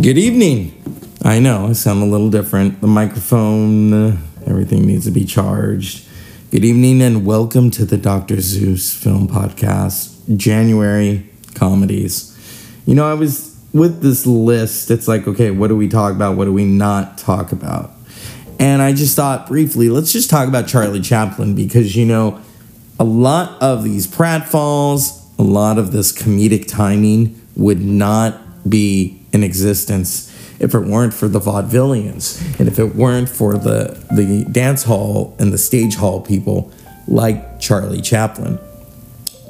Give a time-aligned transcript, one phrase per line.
[0.00, 0.82] Good evening.
[1.22, 2.80] I know I sound a little different.
[2.80, 4.16] The microphone, uh,
[4.46, 6.08] everything needs to be charged.
[6.50, 8.40] Good evening and welcome to the Dr.
[8.40, 12.34] Zeus Film Podcast, January comedies.
[12.86, 16.38] You know, I was with this list, it's like, okay, what do we talk about?
[16.38, 17.90] What do we not talk about?
[18.58, 22.40] And I just thought briefly, let's just talk about Charlie Chaplin because, you know,
[22.98, 29.42] a lot of these pratfalls, a lot of this comedic timing would not be in
[29.44, 30.28] existence
[30.60, 35.34] if it weren't for the vaudevillians and if it weren't for the the dance hall
[35.38, 36.70] and the stage hall people
[37.08, 38.58] like Charlie Chaplin,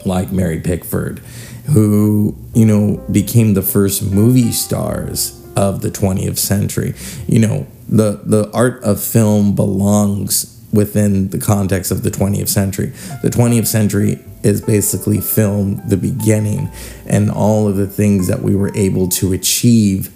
[0.07, 1.19] like Mary Pickford,
[1.67, 6.95] who you know became the first movie stars of the 20th century.
[7.27, 12.93] You know, the the art of film belongs within the context of the 20th century.
[13.23, 16.71] The 20th century is basically film the beginning
[17.07, 20.13] and all of the things that we were able to achieve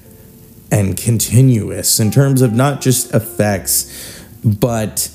[0.71, 5.11] and continuous in terms of not just effects, but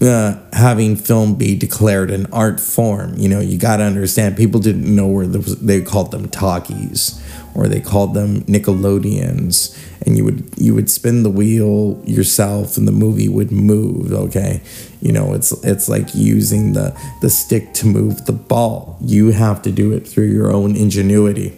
[0.00, 3.14] uh, having film be declared an art form.
[3.16, 7.22] You know, you got to understand people didn't know where they called them talkies
[7.54, 12.88] or they called them Nickelodeons, and you would you would spin the wheel yourself, and
[12.88, 14.12] the movie would move.
[14.12, 14.62] Okay,
[15.00, 18.98] you know it's it's like using the the stick to move the ball.
[19.00, 21.56] You have to do it through your own ingenuity,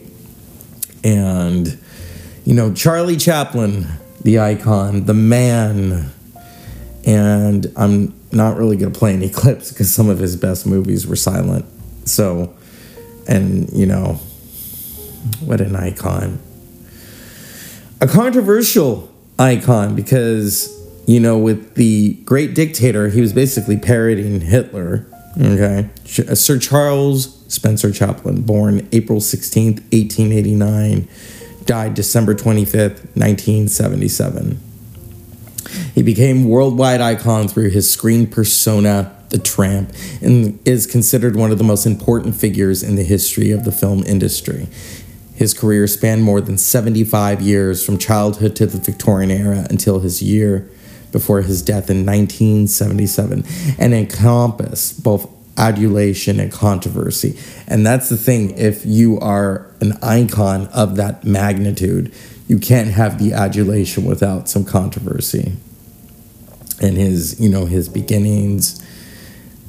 [1.05, 1.79] and
[2.45, 3.87] you know, Charlie Chaplin,
[4.23, 6.11] the icon, the man.
[7.05, 11.07] And I'm not really going to play any clips because some of his best movies
[11.07, 11.67] were silent.
[12.05, 12.55] So,
[13.29, 14.15] and, you know,
[15.45, 16.41] what an icon.
[18.03, 19.09] A controversial
[19.39, 20.69] icon because,
[21.07, 25.07] you know, with the great dictator, he was basically parodying Hitler.
[25.41, 25.89] Okay.
[26.19, 31.07] Uh, Sir Charles Spencer Chaplin, born April 16th, 1889
[31.65, 34.59] died December 25th, 1977.
[35.95, 41.59] He became worldwide icon through his screen persona, The Tramp, and is considered one of
[41.59, 44.67] the most important figures in the history of the film industry.
[45.35, 50.23] His career spanned more than 75 years from childhood to the Victorian era until his
[50.23, 50.69] year
[51.11, 53.45] before his death in 1977
[53.79, 57.39] and encompassed both adulation and controversy.
[57.67, 62.13] And that's the thing, if you are an icon of that magnitude,
[62.49, 65.53] you can't have the adulation without some controversy.
[66.81, 68.85] And his, you know, his beginnings.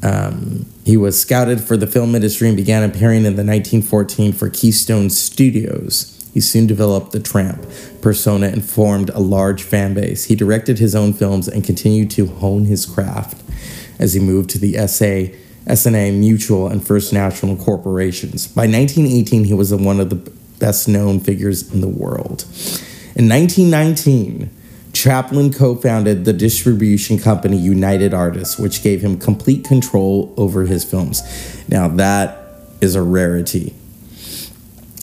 [0.02, 4.50] Um, he was scouted for the film industry and began appearing in the 1914 for
[4.50, 6.10] Keystone Studios.
[6.34, 7.66] He soon developed the Tramp
[8.02, 10.26] persona and formed a large fan base.
[10.26, 13.42] He directed his own films and continued to hone his craft
[14.00, 15.32] as he moved to the SA
[15.66, 18.48] Essanay Mutual and First National corporations.
[18.48, 22.44] By 1918, he was one of the best known figures in the world.
[23.16, 24.50] In 1919,
[24.94, 30.86] Chaplin co founded the distribution company United Artists, which gave him complete control over his
[30.86, 31.24] films.
[31.68, 32.38] Now, that
[32.80, 33.74] is a rarity.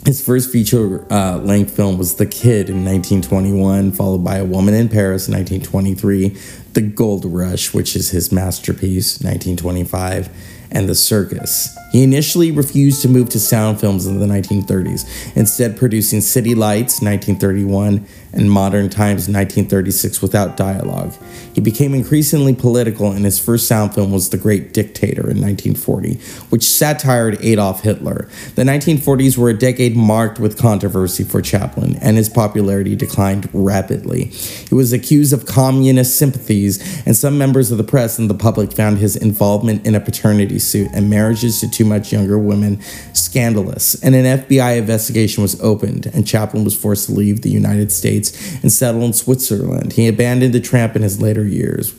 [0.07, 4.75] His first feature uh, length film was The Kid in 1921, followed by A Woman
[4.75, 6.29] in Paris in 1923,
[6.73, 10.31] The Gold Rush, which is his masterpiece, 1925,
[10.71, 11.77] and The Circus.
[11.91, 17.03] He initially refused to move to sound films in the 1930s, instead, producing City Lights
[17.03, 21.13] 1931 and Modern Times 1936 without dialogue.
[21.53, 26.15] He became increasingly political, and his first sound film was The Great Dictator in 1940,
[26.51, 28.29] which satired Adolf Hitler.
[28.55, 34.27] The 1940s were a decade marked with controversy for Chaplin, and his popularity declined rapidly.
[34.27, 38.73] He was accused of communist sympathies, and some members of the press and the public
[38.73, 42.79] found his involvement in a paternity suit and marriages to too much younger women
[43.15, 47.91] scandalous, and an FBI investigation was opened, and Chaplin was forced to leave the United
[47.91, 49.95] States and settle in Switzerland.
[49.95, 51.95] He abandoned the tramp in his later years.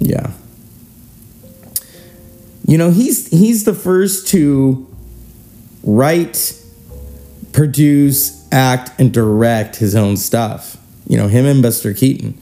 [0.00, 0.32] Yeah.
[2.66, 4.84] You know, he's he's the first to
[5.84, 6.60] write,
[7.52, 10.76] produce, act, and direct his own stuff.
[11.06, 12.36] You know, him and Buster Keaton.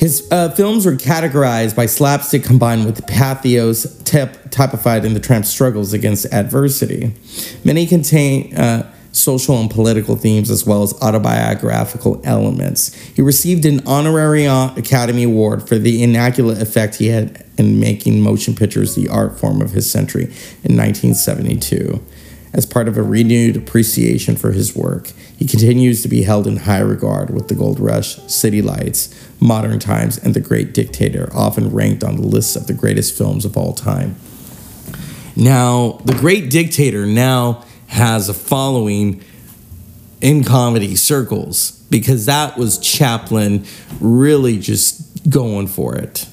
[0.00, 5.50] His uh, films were categorized by slapstick combined with pathos tip, typified in the tramp's
[5.50, 7.12] struggles against adversity.
[7.64, 12.94] Many contain uh, social and political themes as well as autobiographical elements.
[12.94, 18.54] He received an honorary Academy Award for the immaculate effect he had in making motion
[18.54, 20.24] pictures the art form of his century
[20.64, 22.02] in 1972.
[22.54, 26.58] As part of a renewed appreciation for his work, he continues to be held in
[26.58, 29.08] high regard with The Gold Rush, City Lights,
[29.40, 33.46] Modern Times, and The Great Dictator, often ranked on the lists of the greatest films
[33.46, 34.16] of all time.
[35.34, 39.24] Now, The Great Dictator now has a following
[40.20, 43.64] in comedy circles because that was Chaplin
[43.98, 46.28] really just going for it.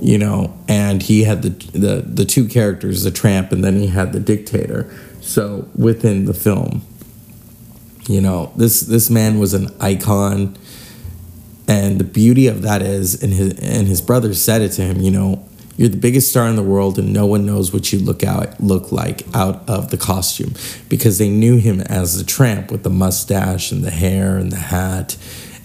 [0.00, 3.88] You know, and he had the the the two characters, the tramp, and then he
[3.88, 4.90] had the dictator.
[5.20, 6.82] So within the film,
[8.12, 10.56] you know, this this man was an icon,
[11.66, 15.00] and the beauty of that is, and his and his brother said it to him.
[15.00, 17.98] You know, you're the biggest star in the world, and no one knows what you
[17.98, 20.54] look out look like out of the costume,
[20.88, 24.56] because they knew him as the tramp with the mustache and the hair and the
[24.56, 25.16] hat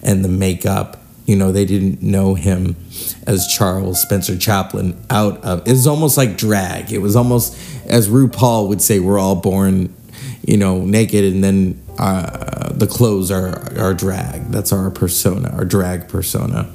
[0.01, 1.01] and the makeup.
[1.25, 2.77] You know, they didn't know him
[3.25, 5.67] as Charles Spencer Chaplin out of.
[5.67, 6.93] It was almost like drag.
[6.93, 9.93] It was almost as RuPaul would say, "We're all born,
[10.45, 14.49] you know, naked, and then uh, the clothes are our drag.
[14.51, 16.71] That's our persona, our drag persona."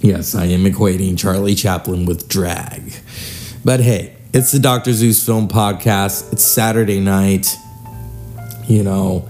[0.00, 2.94] Yes, I am equating Charlie Chaplin with drag.
[3.64, 4.94] But hey, it's the Dr.
[4.94, 6.32] Zeus Film Podcast.
[6.32, 7.54] It's Saturday night.
[8.66, 9.28] You know,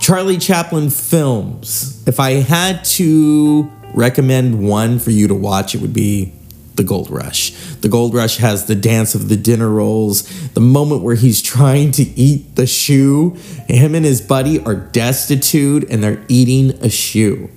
[0.00, 2.02] Charlie Chaplin films.
[2.06, 6.32] If I had to recommend one for you to watch, it would be
[6.80, 7.50] The Gold Rush.
[7.82, 10.22] The Gold Rush has the dance of the dinner rolls,
[10.54, 13.36] the moment where he's trying to eat the shoe.
[13.68, 17.50] Him and his buddy are destitute and they're eating a shoe.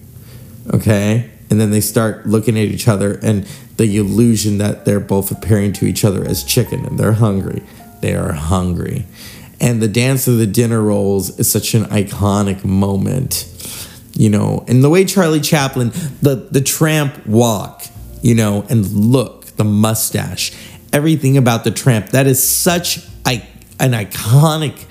[0.74, 1.30] Okay?
[1.54, 3.46] and then they start looking at each other and
[3.78, 7.62] the illusion that they're both appearing to each other as chicken and they're hungry.
[8.02, 9.06] They are hungry.
[9.62, 13.48] And the dance of the dinner rolls is such an iconic moment.
[14.16, 15.92] You know, and the way Charlie Chaplin,
[16.24, 17.86] the the tramp walk,
[18.24, 20.52] you know, and look, the mustache,
[20.92, 22.98] everything about the tramp, that is such
[23.28, 23.46] a,
[23.80, 24.88] an iconic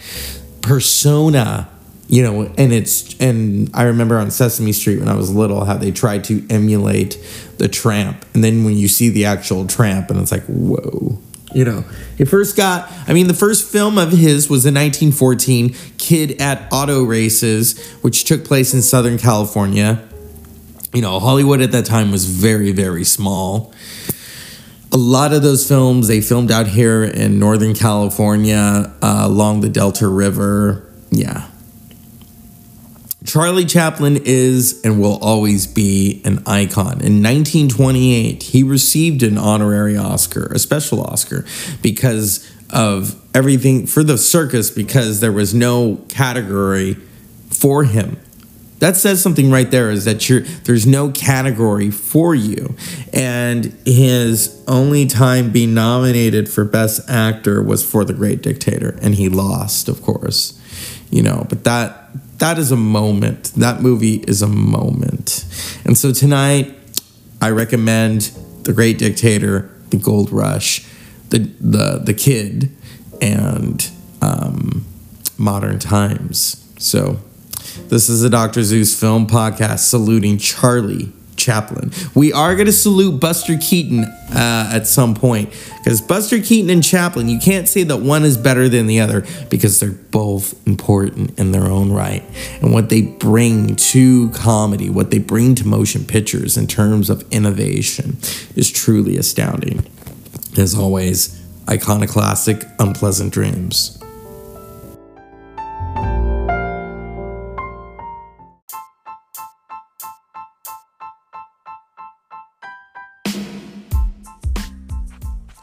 [0.61, 1.69] persona
[2.13, 5.79] you know, and it's and I remember on Sesame Street when I was little how
[5.79, 7.19] they tried to emulate
[7.57, 11.19] the tramp, and then when you see the actual tramp, and it's like, whoa.
[11.55, 11.85] You know,
[12.17, 16.67] he first got, I mean, the first film of his was in 1914, Kid at
[16.73, 20.07] Auto Races, which took place in Southern California.
[20.93, 23.73] You know, Hollywood at that time was very, very small.
[24.93, 29.71] A lot of those films they filmed out here in Northern California uh, along the
[29.71, 30.87] Delta River.
[31.11, 31.49] Yeah,
[33.25, 37.01] Charlie Chaplin is and will always be an icon.
[37.01, 41.45] In 1928, he received an honorary Oscar, a special Oscar,
[41.83, 46.95] because of everything for the circus, because there was no category
[47.51, 48.19] for him.
[48.83, 52.75] That says something right there is that you're, there's no category for you.
[53.13, 59.15] And his only time being nominated for Best Actor was for The Great Dictator, and
[59.15, 60.61] he lost, of course.
[61.11, 62.09] You know, but that
[62.41, 63.53] that is a moment.
[63.57, 65.45] That movie is a moment.
[65.85, 66.75] And so tonight,
[67.41, 68.33] I recommend
[68.65, 70.85] The Great Dictator, The Gold Rush,
[71.29, 72.75] The the the Kid,
[73.21, 73.89] and
[74.21, 74.85] um,
[75.39, 76.69] Modern Times.
[76.79, 77.21] So
[77.93, 78.63] this is the Dr.
[78.63, 81.93] Zeus Film Podcast saluting Charlie Chaplin.
[82.15, 86.83] We are going to salute Buster Keaton uh, at some point because Buster Keaton and
[86.83, 91.39] Chaplin, you can't say that one is better than the other because they're both important
[91.39, 92.25] in their own right.
[92.63, 97.31] And what they bring to comedy, what they bring to motion pictures in terms of
[97.31, 98.17] innovation
[98.57, 99.87] is truly astounding.
[100.57, 104.02] As always, iconoclastic, unpleasant dreams.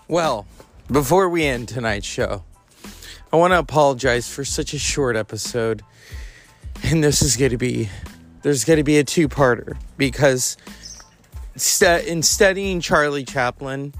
[0.09, 0.47] Well,
[0.91, 2.43] before we end tonight's show,
[3.31, 5.83] I want to apologize for such a short episode.
[6.83, 7.91] And this is going to be
[8.41, 10.57] there's going to be a two-parter because
[12.07, 13.93] in studying Charlie Chaplin,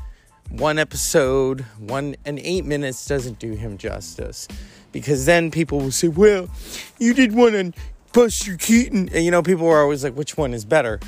[0.50, 4.48] one episode, one and 8 minutes doesn't do him justice.
[4.92, 6.50] Because then people will say, "Well,
[6.98, 7.76] you did one on
[8.14, 11.00] Buster Keaton." And you know, people are always like, "Which one is better?"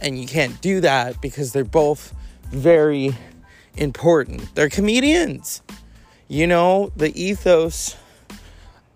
[0.00, 2.14] And you can't do that because they're both
[2.50, 3.14] very
[3.76, 4.54] important.
[4.54, 5.62] They're comedians.
[6.28, 7.96] You know, the ethos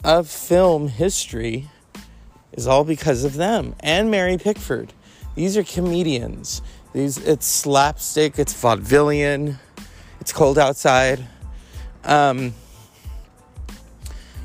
[0.05, 1.69] of film history
[2.53, 4.93] is all because of them and Mary Pickford.
[5.35, 6.63] These are comedians.
[6.93, 9.57] These it's slapstick, it's vaudevillian,
[10.21, 11.25] it's cold outside.
[12.05, 12.55] Um,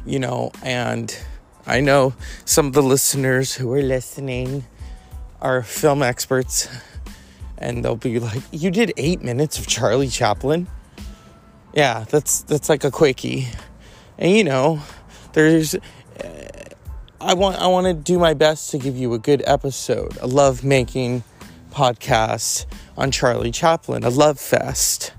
[0.06, 1.18] you know, and
[1.66, 2.14] I know
[2.46, 4.66] some of the listeners who are listening
[5.42, 6.68] are film experts
[7.64, 10.68] and they'll be like, "You did eight minutes of Charlie Chaplin."
[11.74, 13.48] Yeah, that's that's like a quickie,
[14.18, 14.82] and you know,
[15.32, 15.76] there's.
[15.76, 15.80] Uh,
[17.20, 20.28] I want I want to do my best to give you a good episode, a
[20.28, 21.24] love making
[21.72, 22.66] podcast
[22.98, 25.14] on Charlie Chaplin, a love fest,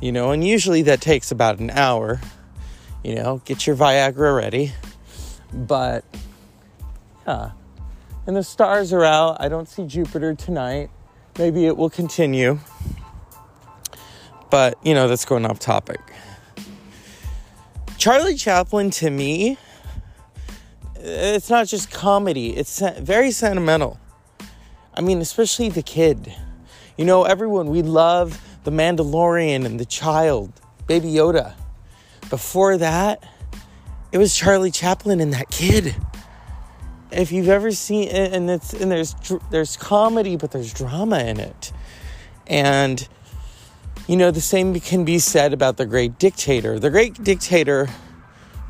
[0.00, 2.20] you know, and usually that takes about an hour.
[3.04, 4.72] You know, get your Viagra ready.
[5.52, 6.04] But
[7.26, 7.50] yeah.
[8.26, 9.38] And the stars are out.
[9.40, 10.90] I don't see Jupiter tonight.
[11.38, 12.58] Maybe it will continue.
[14.50, 16.00] But, you know, that's going off topic.
[17.96, 19.56] Charlie Chaplin to me,
[20.96, 23.98] it's not just comedy, it's very sentimental.
[24.94, 26.34] I mean, especially the kid.
[26.98, 30.52] You know, everyone, we love The Mandalorian and The Child,
[30.86, 31.54] Baby Yoda.
[32.28, 33.24] Before that,
[34.10, 35.94] it was Charlie Chaplin and that kid.
[37.12, 39.14] If you've ever seen and it's and there's
[39.50, 41.72] there's comedy but there's drama in it.
[42.46, 43.06] And
[44.08, 46.78] you know, the same can be said about The Great Dictator.
[46.78, 47.88] The Great Dictator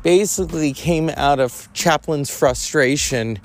[0.03, 3.39] basically came out of Chaplin's frustration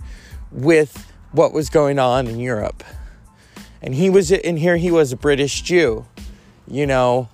[0.50, 2.82] with what was going on in Europe.
[3.80, 6.04] And he was in here he was a British Jew,
[6.66, 7.28] you know.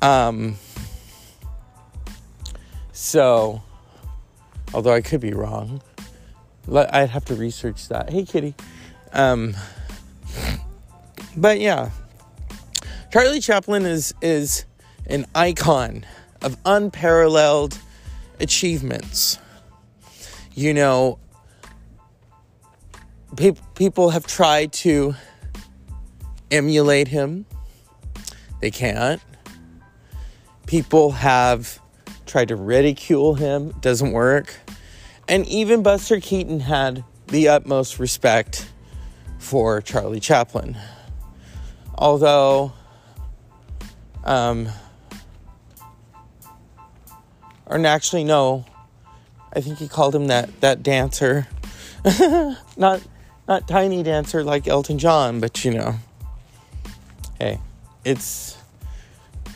[0.00, 0.56] Um
[2.92, 3.62] so
[4.72, 5.82] although I could be wrong.
[6.72, 8.10] I'd have to research that.
[8.10, 8.54] Hey kitty.
[9.12, 9.54] Um
[11.36, 11.90] but yeah.
[13.12, 14.64] Charlie Chaplin is is
[15.06, 16.04] an icon
[16.42, 17.78] of unparalleled
[18.40, 19.38] achievements.
[20.54, 21.18] You know,
[23.36, 25.14] pe- people have tried to
[26.50, 27.46] emulate him,
[28.60, 29.20] they can't.
[30.66, 31.80] People have
[32.26, 34.54] tried to ridicule him, It doesn't work.
[35.28, 38.70] And even Buster Keaton had the utmost respect
[39.38, 40.76] for Charlie Chaplin.
[41.96, 42.72] Although,
[44.24, 44.68] um,
[47.66, 48.64] or actually, no,
[49.52, 51.48] I think he called him that, that dancer.
[52.76, 53.02] not,
[53.48, 55.96] not tiny dancer like Elton John, but you know
[57.38, 57.60] hey,
[58.04, 58.56] it's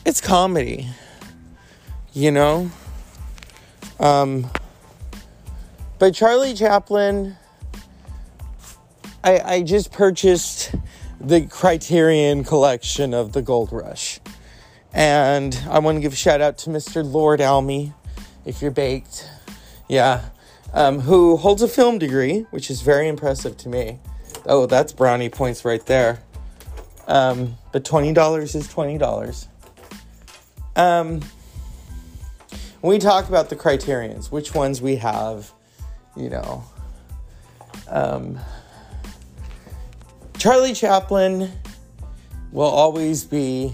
[0.05, 0.87] it's comedy.
[2.13, 2.71] You know?
[3.99, 4.49] Um
[6.01, 7.37] but Charlie Chaplin
[9.23, 10.73] I I just purchased
[11.19, 14.19] the Criterion collection of the Gold Rush.
[14.91, 17.05] And I want to give a shout out to Mr.
[17.05, 17.93] Lord Almy,
[18.45, 19.29] if you're baked.
[19.87, 20.29] Yeah.
[20.73, 23.99] Um, who holds a film degree, which is very impressive to me.
[24.47, 26.23] Oh, that's brownie points right there.
[27.07, 29.47] Um, but $20 is $20.
[30.75, 31.21] Um,
[32.81, 35.53] we talk about the criterions, which ones we have,
[36.15, 36.63] you know,
[37.87, 38.39] um,
[40.37, 41.51] Charlie Chaplin
[42.51, 43.73] will always be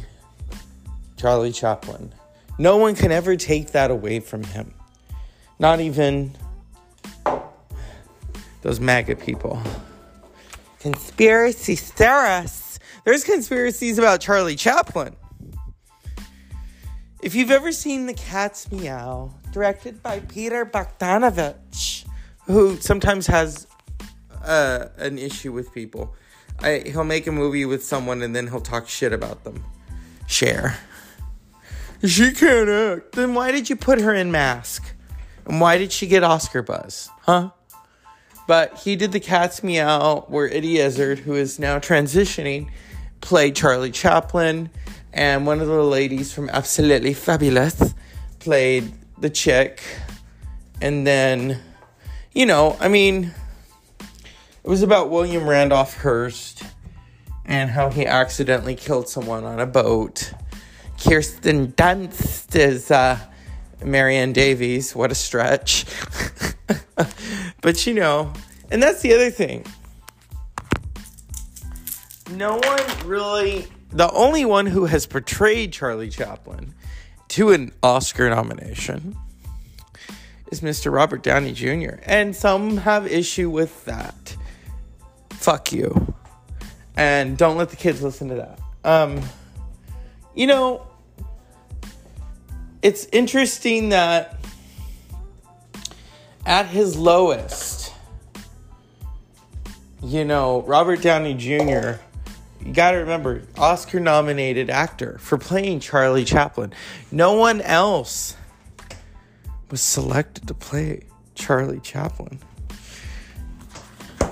[1.16, 2.14] Charlie Chaplin.
[2.60, 4.74] No one can ever take that away from him.
[5.60, 6.36] Not even
[8.62, 9.62] those MAGA people.
[10.80, 12.80] Conspiracy theorists.
[13.04, 15.16] There's conspiracies about Charlie Chaplin.
[17.22, 22.06] If you've ever seen The Cat's Meow, directed by Peter Bogdanovich,
[22.48, 23.68] who sometimes has
[24.44, 26.16] uh, an issue with people,
[26.60, 29.64] I, he'll make a movie with someone and then he'll talk shit about them.
[30.26, 30.78] Cher.
[32.04, 33.14] She can't act.
[33.14, 34.94] Then why did you put her in Mask?
[35.46, 37.10] And why did she get Oscar buzz?
[37.22, 37.52] Huh?
[38.48, 42.70] But he did the Cat's Meow, where Eddie Izzard, who is now transitioning,
[43.20, 44.70] played Charlie Chaplin,
[45.12, 47.94] and one of the ladies from Absolutely Fabulous
[48.40, 49.82] played the chick.
[50.82, 51.60] And then,
[52.38, 53.34] you know, I mean,
[54.00, 56.62] it was about William Randolph Hearst
[57.46, 60.32] and how he accidentally killed someone on a boat.
[61.04, 63.18] Kirsten Dunst is uh,
[63.84, 64.96] Marion Davies.
[64.96, 65.86] What a stretch.
[67.62, 68.32] but you know,
[68.70, 69.66] and that's the other thing
[72.30, 73.66] no one really.
[73.90, 76.76] The only one who has portrayed Charlie Chaplin
[77.30, 79.18] to an Oscar nomination
[80.52, 80.92] is Mr.
[80.92, 82.00] Robert Downey Jr.
[82.04, 84.36] And some have issue with that.
[85.32, 86.14] Fuck you.
[86.96, 88.60] And don't let the kids listen to that.
[88.84, 89.22] Um,
[90.34, 90.88] you know,
[92.82, 94.40] it's interesting that
[96.46, 97.94] at his lowest,
[100.02, 102.00] you know, Robert Downey Jr
[102.68, 106.74] you got to remember, Oscar nominated actor for playing Charlie Chaplin.
[107.12, 108.36] No one else
[109.70, 111.02] was selected to play
[111.36, 112.40] Charlie Chaplin.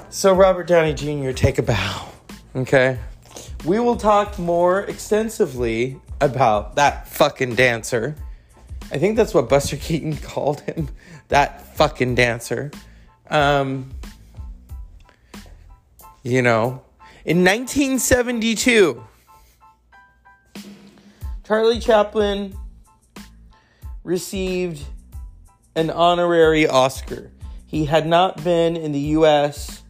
[0.10, 2.08] So, Robert Downey Jr., take a bow.
[2.56, 2.98] Okay?
[3.65, 8.15] We will talk more extensively about that fucking dancer.
[8.92, 10.89] I think that's what Buster Keaton called him.
[11.27, 12.72] That fucking dancer.
[13.30, 13.92] Um,
[16.24, 16.84] you know,
[17.25, 19.04] in 1972,
[21.44, 22.56] Charlie Chaplin
[24.04, 24.84] received
[25.75, 27.32] an honorary Oscar.
[27.65, 29.84] He had not been in the US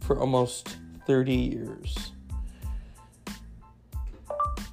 [0.00, 2.12] for almost 30 years.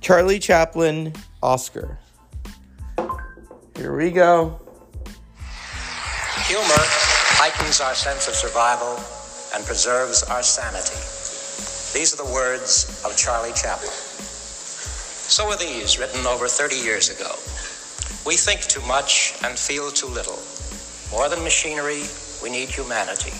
[0.02, 2.00] Charlie Chaplin, Oscar.
[3.76, 4.60] Here we go.
[6.48, 6.84] Humor
[7.40, 8.98] heightens our sense of survival
[9.56, 11.00] and preserves our sanity.
[11.98, 13.90] These are the words of Charlie Chaplin.
[13.90, 17.32] So are these, written over 30 years ago.
[18.26, 20.38] We think too much and feel too little.
[21.12, 22.04] More than machinery,
[22.44, 23.34] we need humanity.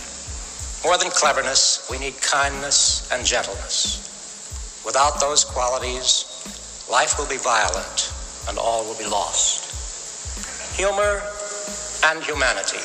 [0.84, 4.82] More than cleverness, we need kindness and gentleness.
[4.84, 8.12] Without those qualities, life will be violent
[8.48, 10.76] and all will be lost.
[10.76, 11.22] Humor
[12.06, 12.80] and humanity,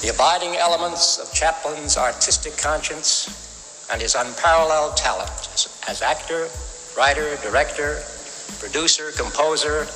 [0.00, 5.30] the abiding elements of Chaplin's artistic conscience and his unparalleled talent
[5.88, 6.48] as, actor,
[6.96, 8.00] writer, director,
[8.58, 9.86] producer, composer,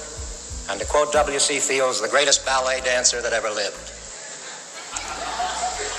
[0.71, 1.61] and to quote W.C.
[1.61, 3.92] Fields, the greatest ballet dancer that ever lived.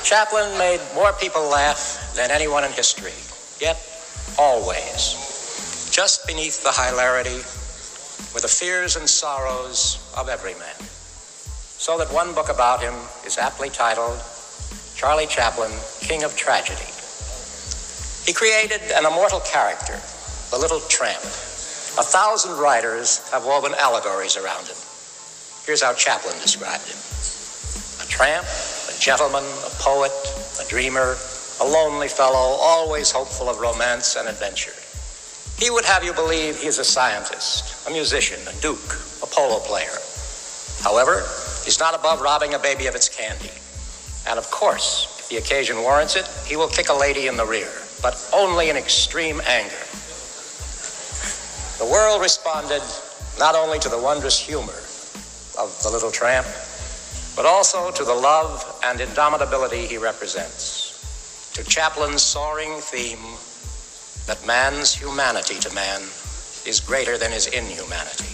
[0.03, 3.15] Chaplin made more people laugh than anyone in history,
[3.61, 3.79] yet
[4.37, 5.15] always,
[5.91, 7.39] just beneath the hilarity,
[8.33, 10.75] were the fears and sorrows of every man.
[11.79, 12.93] So that one book about him
[13.25, 14.19] is aptly titled
[14.93, 16.91] Charlie Chaplin, King of Tragedy.
[18.27, 19.95] He created an immortal character,
[20.51, 21.23] the little tramp.
[21.95, 24.75] A thousand writers have woven allegories around him.
[25.65, 26.99] Here's how Chaplin described him
[28.03, 28.45] a tramp,
[29.03, 30.11] gentleman, a poet,
[30.63, 31.15] a dreamer,
[31.61, 34.73] a lonely fellow, always hopeful of romance and adventure.
[35.59, 39.59] He would have you believe he is a scientist, a musician, a duke, a polo
[39.59, 39.97] player.
[40.81, 41.19] However,
[41.65, 43.51] he's not above robbing a baby of its candy.
[44.27, 47.45] And of course, if the occasion warrants it, he will kick a lady in the
[47.45, 47.71] rear
[48.03, 49.83] but only in extreme anger.
[51.79, 52.83] The world responded
[53.39, 54.75] not only to the wondrous humor
[55.57, 56.45] of the little tramp,
[57.35, 63.37] but also to the love and indomitability he represents, to Chaplin's soaring theme
[64.27, 66.01] that man's humanity to man
[66.65, 68.29] is greater than his inhumanity.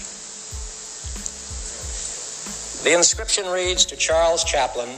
[2.84, 4.90] The inscription reads to Charles Chaplin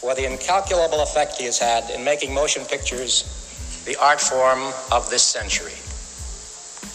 [0.00, 3.24] for the incalculable effect he has had in making motion pictures
[3.84, 5.76] the art form of this century.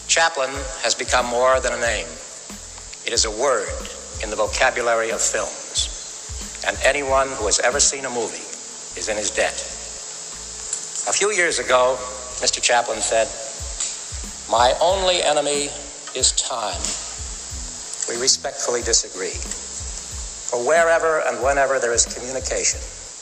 [0.08, 0.50] Chaplin
[0.82, 2.06] has become more than a name.
[3.06, 3.68] It is a word
[4.22, 5.67] in the vocabulary of films.
[6.68, 8.44] And anyone who has ever seen a movie
[9.00, 9.56] is in his debt.
[11.08, 11.96] A few years ago,
[12.44, 12.60] Mr.
[12.60, 13.26] Chaplin said,
[14.52, 15.70] My only enemy
[16.14, 16.76] is time.
[18.12, 19.32] We respectfully disagree.
[19.32, 22.80] For wherever and whenever there is communication,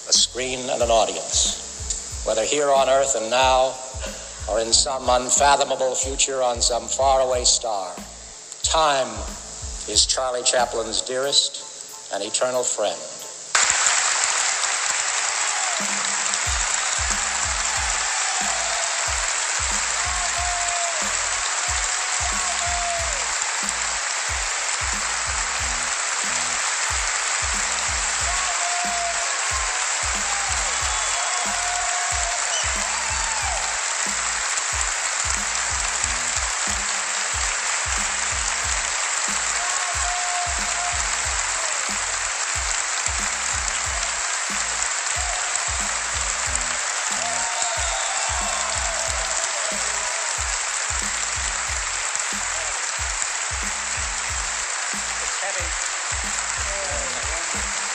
[0.09, 3.75] a screen and an audience, whether here on earth and now
[4.51, 7.95] or in some unfathomable future on some faraway star.
[8.65, 9.09] Time
[9.89, 12.99] is Charlie Chaplin's dearest and eternal friend.
[15.79, 16.16] Thank you.
[56.59, 57.86] Obrigado.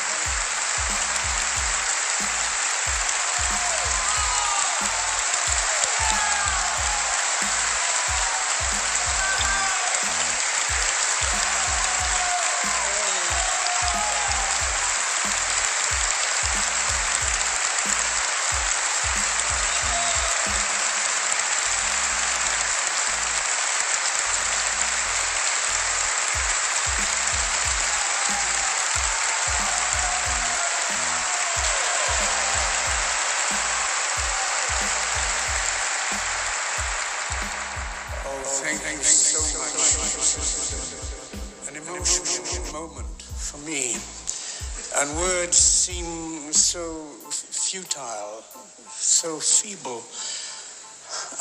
[45.02, 48.44] And words seem so futile,
[48.92, 50.04] so feeble.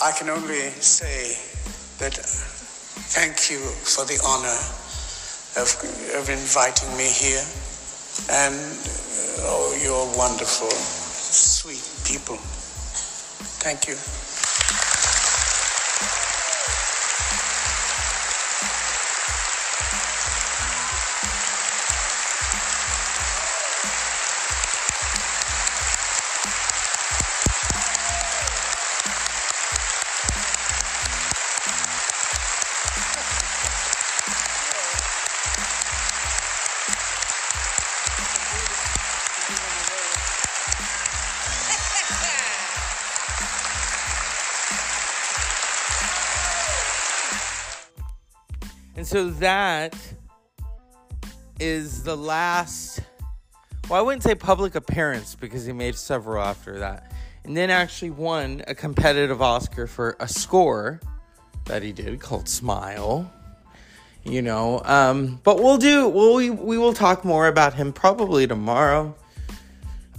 [0.02, 1.36] I can only say
[1.98, 2.14] that
[3.12, 4.56] thank you for the honor
[5.60, 5.68] of,
[6.16, 7.44] of inviting me here.
[8.30, 8.56] And
[9.44, 12.36] oh, you're wonderful, sweet people.
[13.60, 14.29] Thank you.
[49.10, 49.96] So that
[51.58, 53.00] is the last
[53.88, 57.10] well, I wouldn't say public appearance because he made several after that.
[57.42, 61.00] And then actually won a competitive Oscar for a score
[61.64, 63.28] that he did called Smile.
[64.22, 68.46] You know, um, but we'll do, we'll, we, we will talk more about him probably
[68.46, 69.16] tomorrow.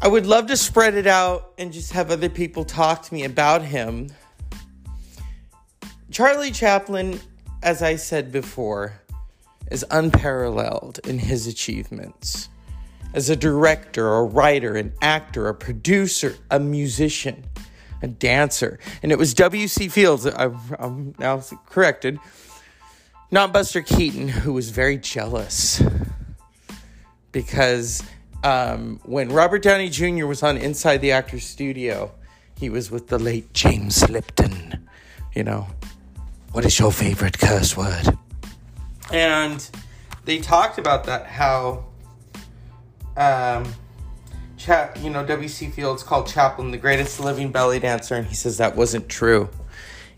[0.01, 3.23] I would love to spread it out and just have other people talk to me
[3.23, 4.09] about him.
[6.11, 7.21] Charlie Chaplin,
[7.63, 9.01] as I said before,
[9.69, 12.49] is unparalleled in his achievements
[13.13, 17.43] as a director, a writer, an actor, a producer, a musician,
[18.01, 18.79] a dancer.
[19.03, 19.87] And it was W.C.
[19.89, 22.19] Fields, I'm now corrected,
[23.31, 25.81] not Buster Keaton, who was very jealous
[27.31, 28.03] because
[28.43, 30.25] um, when Robert Downey Jr.
[30.25, 32.11] was on Inside the Actors Studio,
[32.57, 34.87] he was with the late James Lipton.
[35.33, 35.67] You know,
[36.51, 38.17] what is your favorite curse word?
[39.11, 39.69] And
[40.25, 41.85] they talked about that, how
[43.17, 43.65] um,
[44.57, 45.67] Cha- you know, W.C.
[45.69, 49.49] Fields called Chaplin the greatest living belly dancer, and he says that wasn't true.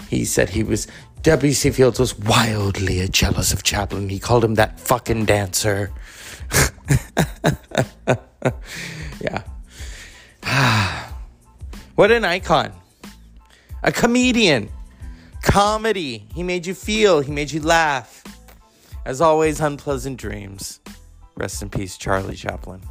[0.09, 0.87] He said he was,
[1.21, 1.71] W.C.
[1.71, 4.09] Fields was wildly jealous of Chaplin.
[4.09, 5.93] He called him that fucking dancer.
[9.21, 9.43] yeah.
[11.95, 12.73] what an icon.
[13.81, 14.69] A comedian.
[15.43, 16.25] Comedy.
[16.33, 18.23] He made you feel, he made you laugh.
[19.05, 20.79] As always, unpleasant dreams.
[21.35, 22.81] Rest in peace, Charlie Chaplin.